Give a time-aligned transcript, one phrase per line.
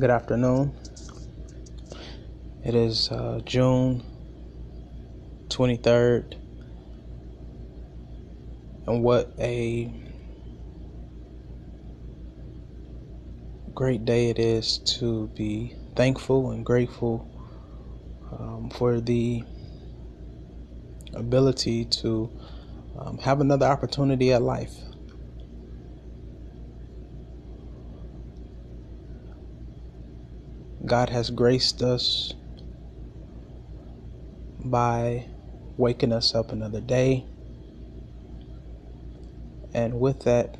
[0.00, 0.72] Good afternoon.
[2.64, 4.02] It is uh, June
[5.48, 6.36] 23rd.
[8.86, 9.92] And what a
[13.74, 17.28] great day it is to be thankful and grateful
[18.32, 19.44] um, for the
[21.12, 22.30] ability to
[22.98, 24.72] um, have another opportunity at life.
[30.90, 32.32] God has graced us
[34.64, 35.28] by
[35.76, 37.24] waking us up another day.
[39.72, 40.58] And with that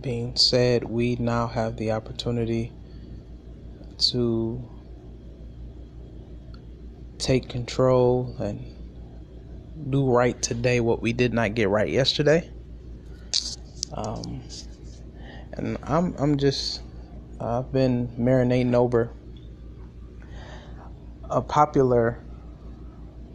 [0.00, 2.70] being said, we now have the opportunity
[4.12, 4.70] to
[7.18, 8.66] take control and
[9.90, 12.48] do right today what we did not get right yesterday.
[13.92, 14.44] Um,
[15.54, 16.82] and I'm I'm just
[17.40, 19.10] I've been marinating over
[21.36, 22.24] a popular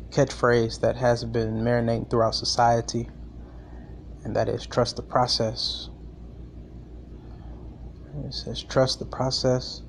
[0.09, 3.07] catchphrase that has been marinating throughout society,
[4.23, 5.89] and that is trust the process.
[8.25, 9.83] It says trust the process.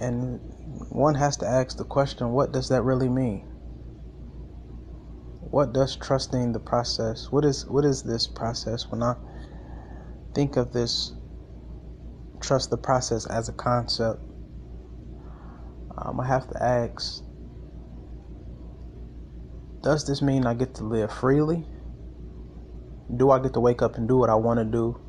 [0.00, 0.38] And
[0.90, 3.44] one has to ask the question what does that really mean?
[5.50, 7.32] What does trusting the process?
[7.32, 9.16] What is what is this process when I
[10.32, 11.12] think of this
[12.38, 14.22] trust the process as a concept?
[16.06, 17.22] Um, I have to ask
[19.82, 21.64] Does this mean I get to live freely?
[23.16, 25.00] Do I get to wake up and do what I want to do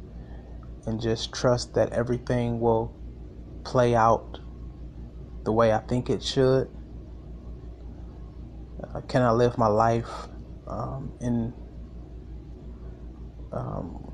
[0.85, 2.93] and just trust that everything will
[3.63, 4.39] play out
[5.43, 6.69] the way I think it should?
[8.83, 10.27] Uh, can I live my life
[10.67, 11.53] um, in
[13.51, 14.13] um,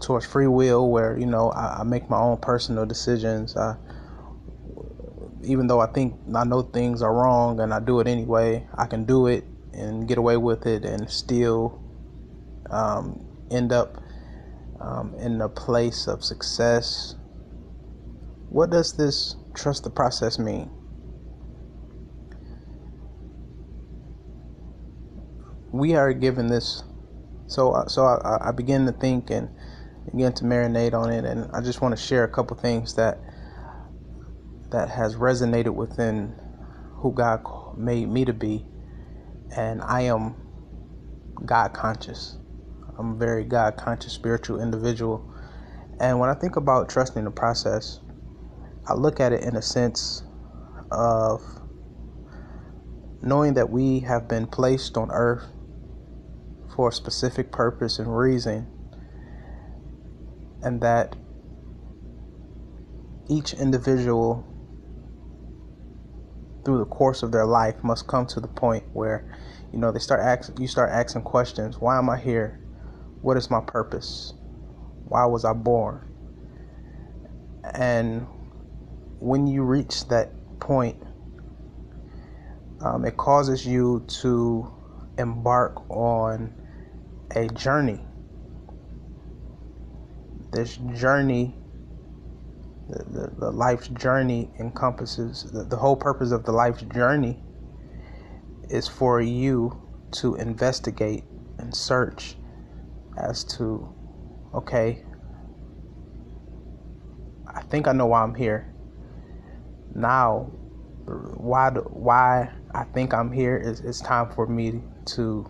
[0.00, 3.56] towards free will, where you know I, I, make my own personal decisions?
[3.56, 3.76] I
[5.44, 8.86] even though I think I know things are wrong and I do it anyway, I
[8.86, 11.80] can do it and get away with it and still
[12.70, 14.02] um, end up
[14.80, 17.16] um, in a place of success.
[18.48, 20.70] What does this trust the process mean?
[25.72, 26.84] We are given this,
[27.46, 29.50] so so I, I begin to think and
[30.06, 33.20] begin to marinate on it, and I just want to share a couple things that
[34.74, 36.34] that has resonated within
[36.96, 37.44] who God
[37.78, 38.66] made me to be.
[39.56, 40.34] And I am
[41.44, 42.38] God conscious.
[42.98, 45.32] I'm a very God conscious spiritual individual.
[46.00, 48.00] And when I think about trusting the process,
[48.88, 50.24] I look at it in a sense
[50.90, 51.40] of
[53.22, 55.44] knowing that we have been placed on earth
[56.74, 58.66] for a specific purpose and reason,
[60.62, 61.14] and that
[63.28, 64.50] each individual
[66.64, 69.26] through the course of their life must come to the point where
[69.72, 71.80] you know they start asking you start asking questions.
[71.80, 72.60] Why am i here?
[73.22, 74.32] What is my purpose?
[75.04, 76.02] Why was i born?
[77.74, 78.26] And
[79.20, 80.96] when you reach that point
[82.80, 84.70] um, it causes you to
[85.18, 86.54] embark on
[87.34, 88.00] a journey.
[90.52, 91.56] This journey
[92.88, 97.42] the, the, life's journey encompasses the, the whole purpose of the life's journey
[98.68, 99.80] is for you
[100.12, 101.24] to investigate
[101.58, 102.36] and search
[103.16, 103.88] as to
[104.54, 105.04] okay
[107.54, 108.72] I think I know why I'm here.
[109.94, 110.50] Now
[111.06, 115.48] why do, why I think I'm here is it's time for me to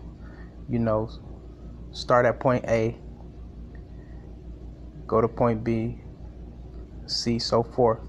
[0.69, 1.09] you know
[1.91, 2.97] start at point A
[5.07, 6.01] go to point B
[7.07, 7.99] see, so forth.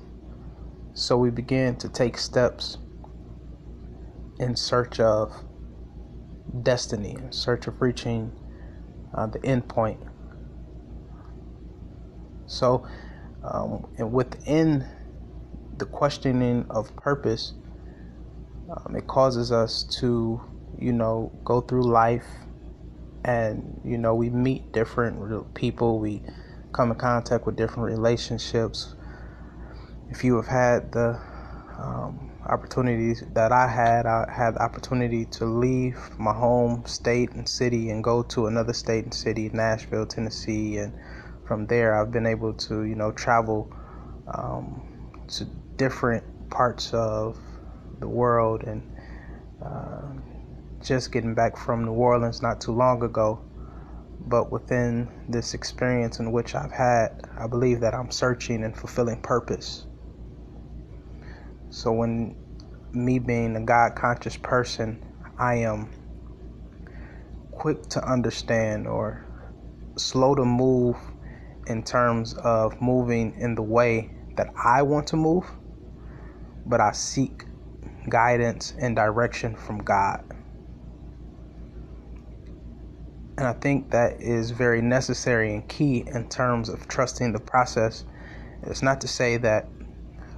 [0.95, 2.79] So we begin to take steps
[4.39, 5.45] in search of
[6.63, 8.33] destiny, in search of reaching
[9.15, 10.01] uh, the end point.
[12.47, 12.87] So,
[13.43, 14.87] um, and within
[15.77, 17.53] the questioning of purpose,
[18.69, 20.41] um, it causes us to,
[20.79, 22.27] you know, go through life
[23.25, 26.23] and, you know, we meet different people, we
[26.77, 28.95] come in contact with different relationships.
[30.11, 31.19] If you have had the
[31.79, 37.49] um, opportunities that I had, I had the opportunity to leave my home state and
[37.49, 40.93] city and go to another state and city, Nashville, Tennessee, and
[41.47, 43.73] from there I've been able to, you know, travel
[44.27, 44.83] um,
[45.29, 45.47] to
[45.79, 47.39] different parts of
[48.01, 48.83] the world and
[49.65, 50.13] uh,
[50.85, 53.41] just getting back from New Orleans not too long ago
[54.27, 59.21] but within this experience in which I've had, I believe that I'm searching and fulfilling
[59.21, 59.87] purpose.
[61.71, 62.37] So, when
[62.93, 65.01] me being a God conscious person,
[65.39, 65.91] I am
[67.53, 69.27] quick to understand or
[69.99, 70.97] slow to move
[71.69, 75.47] in terms of moving in the way that I want to move,
[76.67, 77.47] but I seek
[78.09, 80.23] guidance and direction from God.
[83.39, 88.05] And I think that is very necessary and key in terms of trusting the process.
[88.63, 89.71] It's not to say that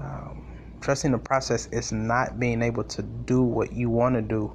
[0.00, 0.47] um,
[0.81, 4.55] trusting the process is not being able to do what you want to do.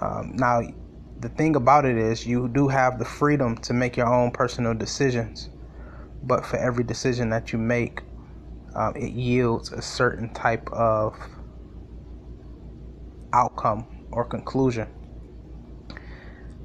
[0.00, 0.62] Um, now,
[1.18, 4.74] the thing about it is, you do have the freedom to make your own personal
[4.74, 5.50] decisions,
[6.22, 8.02] but for every decision that you make,
[8.74, 11.14] um, it yields a certain type of
[13.32, 14.88] outcome or conclusion.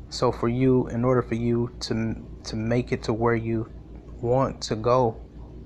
[0.09, 3.69] So for you, in order for you to to make it to where you
[4.21, 5.17] want to go,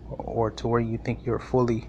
[0.10, 1.88] or to where you think you're fully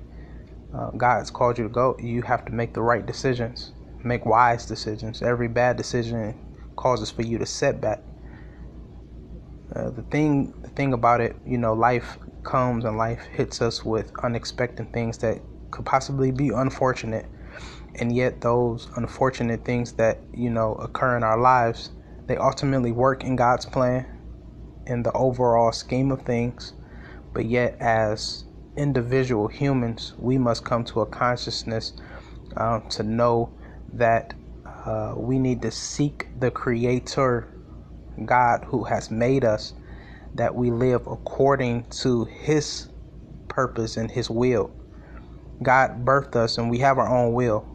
[0.73, 3.73] uh, God's called you to go, you have to make the right decisions,
[4.03, 5.23] make wise decisions.
[5.23, 6.35] Every bad decision
[6.77, 8.03] causes for you to setback.
[9.75, 13.85] Uh, the thing, the thing about it, you know, life comes and life hits us
[13.85, 15.41] with unexpected things that
[15.71, 17.27] could possibly be unfortunate,
[17.99, 21.91] and yet those unfortunate things that you know occur in our lives
[22.27, 24.07] they ultimately work in God's plan
[24.87, 26.75] in the overall scheme of things,
[27.35, 28.45] but yet as
[28.77, 31.95] individual humans, we must come to a consciousness
[32.57, 33.53] uh, to know
[33.93, 34.35] that
[34.87, 37.49] uh, we need to seek the Creator,
[38.25, 39.75] God, who has made us,
[40.35, 42.89] that we live according to His
[43.49, 44.73] purpose and His will.
[45.63, 47.67] God birthed us and we have our own will.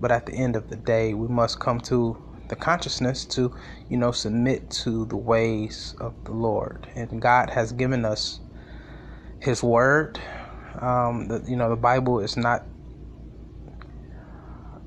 [0.00, 3.54] But at the end of the day, we must come to the consciousness to,
[3.88, 6.88] you know, submit to the ways of the Lord.
[6.94, 8.40] And God has given us
[9.40, 10.20] His Word.
[10.80, 12.66] Um, the, you know, the Bible is not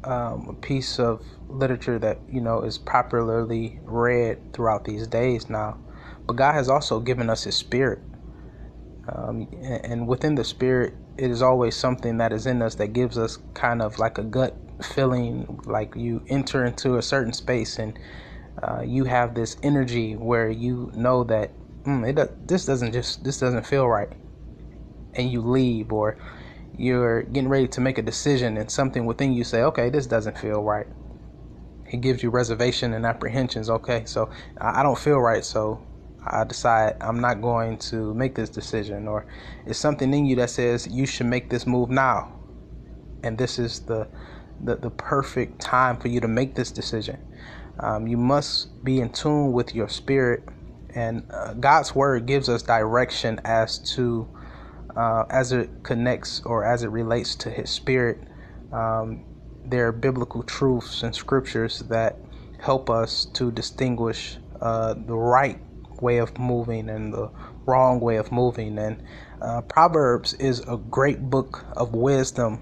[0.03, 5.77] um, a piece of literature that you know is popularly read throughout these days now,
[6.27, 8.01] but God has also given us His Spirit.
[9.07, 12.93] Um, and, and within the Spirit, it is always something that is in us that
[12.93, 17.79] gives us kind of like a gut feeling like you enter into a certain space
[17.79, 17.97] and
[18.61, 21.51] uh, you have this energy where you know that
[21.85, 24.09] mm, it this doesn't just this doesn't feel right,
[25.15, 26.17] and you leave or
[26.77, 30.37] you're getting ready to make a decision and something within you say, okay, this doesn't
[30.37, 30.87] feel right.
[31.91, 33.69] It gives you reservation and apprehensions.
[33.69, 34.29] Okay, so
[34.59, 35.81] I don't feel right, so
[36.25, 39.25] I decide I'm not going to make this decision, or
[39.65, 42.31] it's something in you that says you should make this move now,
[43.23, 44.07] and this is the
[44.63, 47.19] the, the perfect time for you to make this decision.
[47.79, 50.47] Um, you must be in tune with your spirit,
[50.95, 54.29] and uh, God's word gives us direction as to
[54.95, 58.23] uh, as it connects or as it relates to His spirit.
[58.71, 59.25] Um,
[59.63, 62.19] there are biblical truths and scriptures that
[62.59, 65.59] help us to distinguish uh, the right
[66.01, 67.31] way of moving and the
[67.65, 68.77] wrong way of moving.
[68.77, 69.01] And
[69.41, 72.61] uh, Proverbs is a great book of wisdom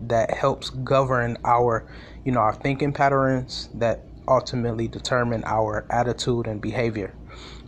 [0.00, 1.86] that helps govern our,
[2.24, 7.14] you know, our thinking patterns that ultimately determine our attitude and behavior.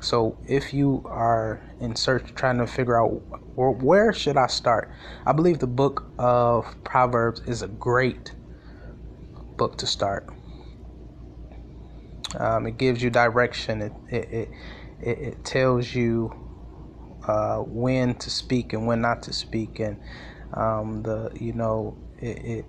[0.00, 3.22] So if you are in search trying to figure out
[3.54, 4.90] where should I start,
[5.26, 8.34] I believe the book of Proverbs is a great
[9.56, 10.26] book to start.
[12.38, 13.82] Um, it gives you direction.
[13.82, 14.50] It it
[15.00, 16.32] it, it tells you
[17.26, 19.98] uh, when to speak and when not to speak, and
[20.54, 22.66] um, the you know it,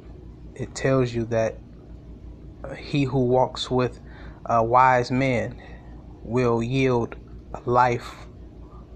[0.56, 1.60] it, tells you that
[2.78, 4.00] he who walks with
[4.46, 5.56] uh, wise men
[6.24, 7.16] will yield
[7.54, 8.28] a life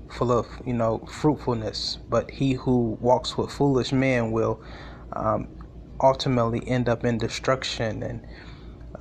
[0.10, 2.00] full of you know fruitfulness.
[2.10, 4.62] But he who walks with foolish men will
[5.14, 5.50] um,
[6.02, 8.04] ultimately end up in destruction.
[8.04, 8.26] And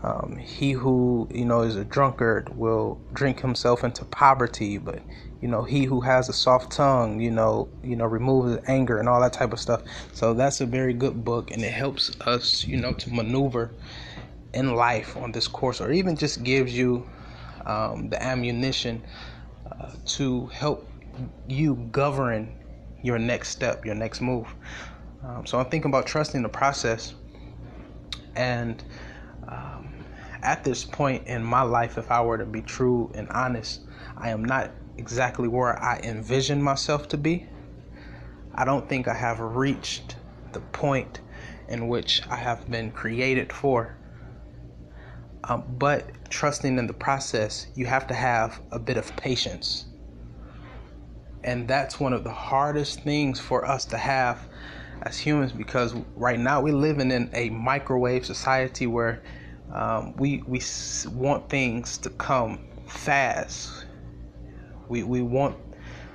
[0.02, 5.02] um, he who you know is a drunkard will drink himself into poverty but
[5.40, 9.08] you know he who has a soft tongue you know you know removes anger and
[9.08, 9.82] all that type of stuff.
[10.12, 13.70] So that's a very good book and it helps us you know to maneuver
[14.52, 17.06] in life on this course or even just gives you
[17.66, 19.02] um, the ammunition
[19.70, 20.88] uh, to help
[21.48, 22.54] you govern
[23.02, 24.48] your next step your next move.
[25.22, 27.14] Um, so i'm thinking about trusting the process
[28.36, 28.82] and
[30.44, 33.80] at this point in my life if i were to be true and honest
[34.16, 37.46] i am not exactly where I envision myself to be.
[38.54, 40.16] I don't think I have reached
[40.52, 41.20] the point
[41.68, 43.96] in which I have been created for.
[45.44, 49.86] Um, but trusting in the process, you have to have a bit of patience.
[51.42, 54.48] And that's one of the hardest things for us to have
[55.02, 59.22] as humans because right now we're living in a microwave society where
[59.72, 60.60] um, we, we
[61.08, 63.86] want things to come fast.
[64.88, 65.56] We, we want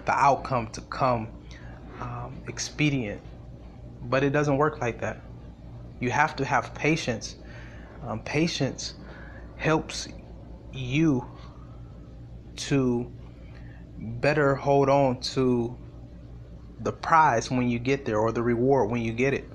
[0.06, 1.30] the outcome to come
[2.00, 3.22] um, expedient.
[4.04, 5.22] But it doesn't work like that.
[6.00, 7.36] You have to have patience.
[8.04, 8.94] Um, patience
[9.58, 10.08] helps
[10.72, 11.28] you
[12.56, 13.12] to
[13.98, 15.78] better hold on to
[16.80, 19.50] the prize when you get there or the reward when you get it.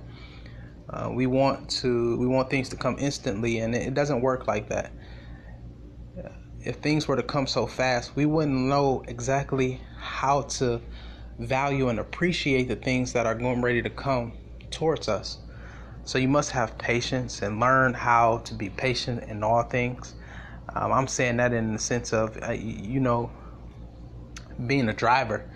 [0.91, 4.69] Uh, we want to we want things to come instantly and it doesn't work like
[4.69, 4.93] that
[6.61, 10.81] if things were to come so fast we wouldn't know exactly how to
[11.39, 14.35] value and appreciate the things that are going ready to come
[14.71, 15.39] towards us
[16.05, 20.15] so you must have patience and learn how to be patient in all things.
[20.75, 23.33] Um, I'm saying that in the sense of, uh, you know,
[24.67, 25.47] being a driver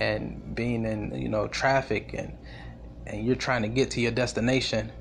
[0.00, 2.34] and being in, you know, traffic and
[3.06, 4.92] and you're trying to get to your destination,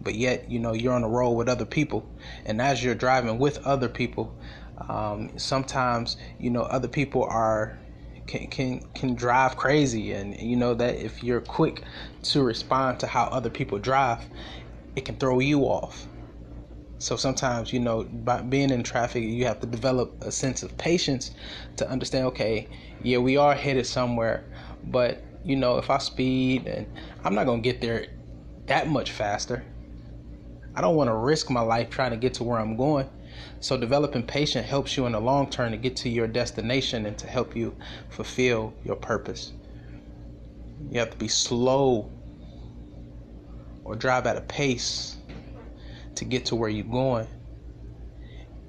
[0.00, 2.10] but yet, you know, you're on the road with other people,
[2.44, 4.38] and as you're driving with other people,
[4.88, 7.78] um, sometimes, you know, other people are
[8.26, 10.12] can can can drive crazy.
[10.12, 11.82] And you know that if you're quick
[12.24, 14.28] to respond to how other people drive
[14.96, 16.08] it can throw you off.
[16.98, 20.76] So sometimes you know by being in traffic you have to develop a sense of
[20.78, 21.30] patience
[21.76, 22.68] to understand okay
[23.00, 24.48] yeah we are headed somewhere
[24.82, 26.86] but you know if i speed and
[27.24, 28.06] i'm not going to get there
[28.66, 29.64] that much faster
[30.76, 33.08] i don't want to risk my life trying to get to where i'm going
[33.60, 37.18] so developing patience helps you in the long term to get to your destination and
[37.18, 37.76] to help you
[38.08, 39.52] fulfill your purpose.
[40.90, 42.10] You have to be slow
[43.84, 45.16] or drive at a pace
[46.14, 47.26] to get to where you're going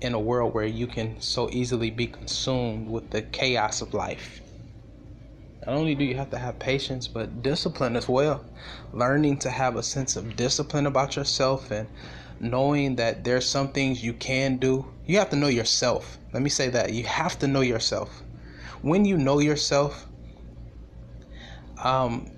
[0.02, 4.42] in a world where you can so easily be consumed with the chaos of life.
[5.70, 8.44] Not only do you have to have patience, but discipline as well.
[8.92, 11.88] Learning to have a sense of discipline about yourself and
[12.40, 14.88] knowing that there's some things you can do.
[15.06, 16.18] You have to know yourself.
[16.34, 16.94] Let me say that.
[16.94, 18.24] You have to know yourself.
[18.82, 20.08] When you know yourself,
[21.84, 22.32] um,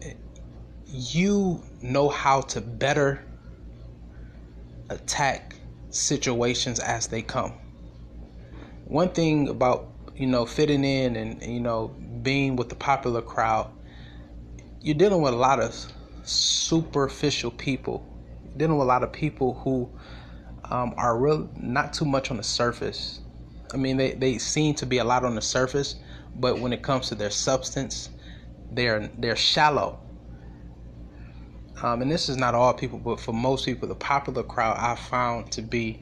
[0.86, 3.26] you know how to better
[4.90, 5.56] attack
[5.90, 7.54] situations as they come.
[8.84, 13.70] One thing about you know fitting in and you know being with the popular crowd,
[14.82, 15.76] you're dealing with a lot of
[16.24, 18.06] superficial people
[18.56, 19.90] dealing with a lot of people who
[20.70, 23.22] um, are real not too much on the surface.
[23.74, 25.96] I mean, they, they seem to be a lot on the surface,
[26.36, 28.10] but when it comes to their substance,
[28.70, 30.00] they're they're shallow.
[31.82, 34.96] Um, and this is not all people, but for most people, the popular crowd I
[34.96, 36.02] found to be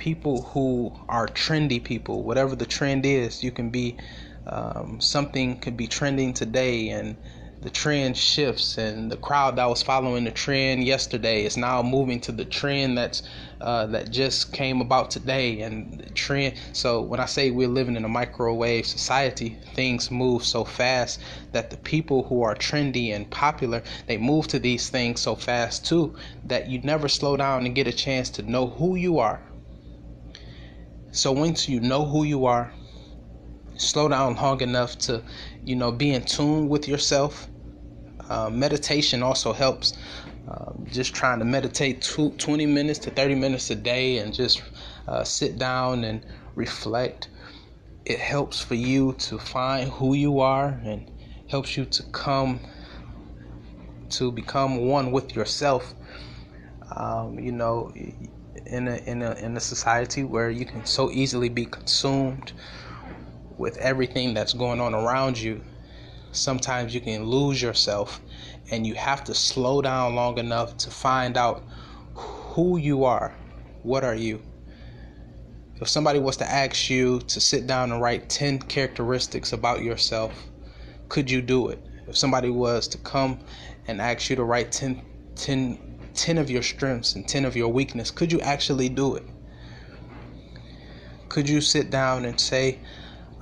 [0.00, 2.22] people who are trendy people.
[2.24, 3.98] Whatever the trend is, you can be
[4.46, 7.18] um, something could be trending today, and
[7.60, 12.18] the trend shifts and the crowd that was following the trend yesterday is now moving
[12.18, 13.22] to the trend that's
[13.60, 17.96] uh, that just came about today and the trend so when i say we're living
[17.96, 21.20] in a microwave society things move so fast
[21.52, 25.84] that the people who are trendy and popular they move to these things so fast
[25.84, 29.42] too that you never slow down and get a chance to know who you are
[31.10, 32.72] so once you know who you are
[33.76, 35.22] slow down long enough to
[35.64, 37.50] you know be in tune with yourself
[38.30, 39.92] uh, meditation also helps.
[40.48, 44.62] Uh, just trying to meditate 20 minutes to 30 minutes a day and just
[45.06, 46.24] uh, sit down and
[46.54, 47.28] reflect.
[48.04, 51.10] It helps for you to find who you are and
[51.48, 52.60] helps you to come
[54.10, 55.94] to become one with yourself.
[56.96, 57.92] Um, you know,
[58.66, 62.52] in a, in a in a society where you can so easily be consumed
[63.58, 65.60] with everything that's going on around you
[66.32, 68.20] sometimes you can lose yourself
[68.70, 71.64] and you have to slow down long enough to find out
[72.14, 73.34] who you are.
[73.82, 74.42] What are you?
[75.80, 80.32] If somebody was to ask you to sit down and write 10 characteristics about yourself,
[81.08, 81.82] could you do it?
[82.06, 83.40] If somebody was to come
[83.88, 85.02] and ask you to write 10,
[85.36, 89.26] 10, 10 of your strengths and 10 of your weakness, could you actually do it?
[91.28, 92.80] Could you sit down and say,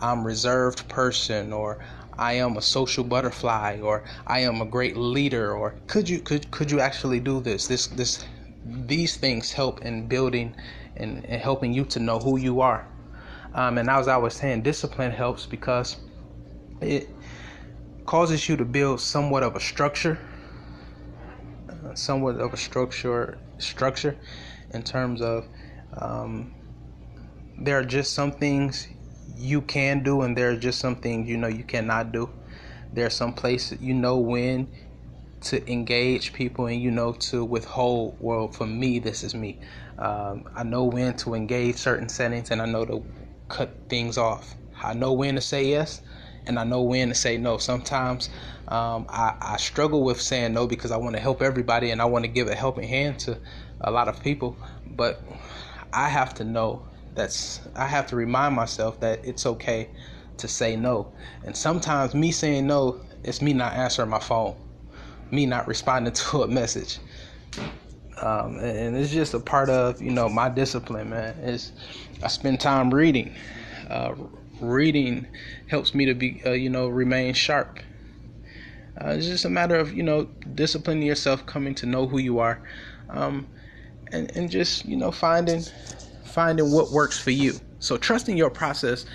[0.00, 1.78] I'm reserved person or
[2.18, 6.50] I am a social butterfly or I am a great leader or could you could
[6.50, 7.66] could you actually do this?
[7.66, 8.24] This this
[8.64, 10.54] these things help in building
[10.96, 12.86] and, and helping you to know who you are.
[13.54, 15.96] Um, and as I was saying discipline helps because
[16.80, 17.08] it
[18.04, 20.18] causes you to build somewhat of a structure
[21.98, 24.16] somewhat of a structure structure
[24.70, 25.48] in terms of
[26.00, 26.52] um,
[27.58, 28.88] there are just some things
[29.36, 32.30] you can do, and there are just some things you know you cannot do.
[32.92, 34.68] There are some places you know when
[35.40, 38.16] to engage people and you know to withhold.
[38.20, 39.60] Well, for me, this is me.
[39.98, 43.04] Um, I know when to engage certain settings, and I know to
[43.48, 44.56] cut things off.
[44.82, 46.02] I know when to say yes,
[46.46, 47.58] and I know when to say no.
[47.58, 48.30] Sometimes
[48.68, 52.04] um, I, I struggle with saying no because I want to help everybody and I
[52.04, 53.38] want to give a helping hand to
[53.80, 55.22] a lot of people, but
[55.92, 56.82] I have to know
[57.14, 59.88] that's I have to remind myself that it's okay
[60.38, 61.12] to say no.
[61.44, 64.54] And sometimes me saying no, it's me not answering my phone,
[65.30, 66.98] me not responding to a message.
[68.20, 71.34] Um, and it's just a part of you know my discipline, man.
[71.38, 71.72] Is
[72.22, 73.34] I spend time reading.
[73.88, 74.14] Uh,
[74.60, 75.26] reading
[75.68, 77.80] helps me to be uh, you know remain sharp.
[79.00, 82.38] Uh, it's just a matter of you know disciplining yourself, coming to know who you
[82.38, 82.60] are,
[83.08, 83.48] um,
[84.12, 85.62] and and just you know finding
[86.24, 87.60] finding what works for you.
[87.78, 89.06] So trusting your process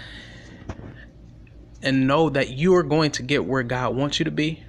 [1.81, 4.63] and know that you are going to get where God wants you to be,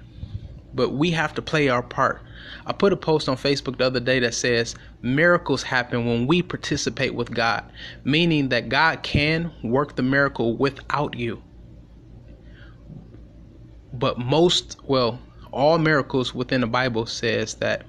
[0.73, 2.21] but we have to play our part.
[2.65, 6.41] I put a post on Facebook the other day that says miracles happen when we
[6.41, 7.63] participate with God,
[8.03, 11.41] meaning that God can work the miracle without you.
[13.93, 15.19] But most, well,
[15.51, 17.85] all miracles within the Bible says that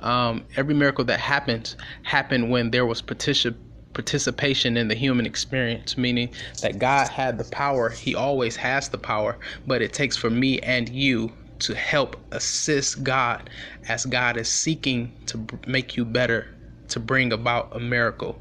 [0.00, 3.60] um, every miracle that happens happened when there was participation
[3.92, 6.30] participation in the human experience, meaning
[6.62, 9.36] that God had the power, He always has the power,
[9.66, 13.48] but it takes for me and you to help assist God
[13.88, 16.48] as God is seeking to make you better,
[16.88, 18.38] to bring about a miracle.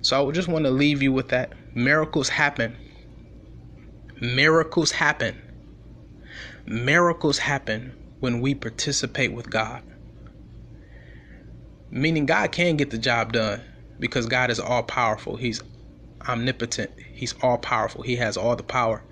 [0.00, 1.52] So I just want to leave you with that.
[1.74, 2.76] Miracles happen.
[4.20, 5.36] Miracles happen.
[6.66, 9.82] Miracles happen when we participate with God.
[11.90, 13.62] Meaning God can get the job done
[13.98, 15.36] because God is all powerful.
[15.36, 15.62] He's
[16.28, 16.90] omnipotent.
[17.12, 18.02] He's all powerful.
[18.02, 19.02] He has all the power.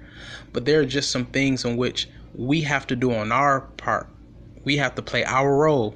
[0.52, 4.08] But there are just some things in which we have to do on our part.
[4.64, 5.94] We have to play our role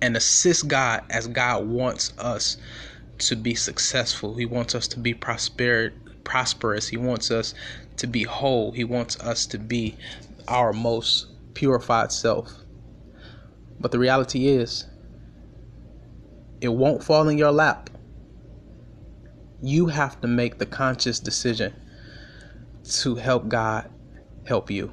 [0.00, 2.56] and assist God as God wants us
[3.18, 4.34] to be successful.
[4.34, 5.92] He wants us to be prosper,
[6.24, 6.88] prosperous.
[6.88, 7.54] He wants us
[7.98, 8.72] to be whole.
[8.72, 9.96] He wants us to be
[10.48, 12.52] our most purified self.
[13.78, 14.86] But the reality is,
[16.60, 17.90] it won't fall in your lap.
[19.60, 21.74] You have to make the conscious decision
[22.84, 23.90] to help God
[24.46, 24.92] help you.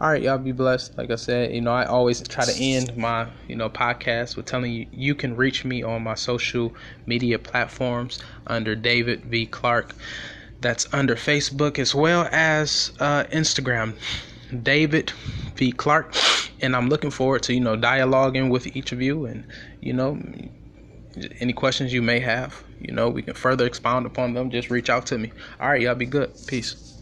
[0.00, 0.96] All right, y'all be blessed.
[0.96, 4.46] Like I said, you know, I always try to end my, you know, podcast with
[4.46, 6.74] telling you you can reach me on my social
[7.06, 9.46] media platforms under David V.
[9.46, 9.94] Clark.
[10.60, 13.94] That's under Facebook as well as uh, Instagram,
[14.62, 15.12] David
[15.56, 15.72] V.
[15.72, 16.14] Clark.
[16.60, 19.46] And I'm looking forward to, you know, dialoguing with each of you and,
[19.80, 20.20] you know,
[21.40, 24.50] any questions you may have, you know, we can further expound upon them.
[24.50, 25.32] Just reach out to me.
[25.58, 26.30] All right, y'all be good.
[26.46, 26.99] Peace.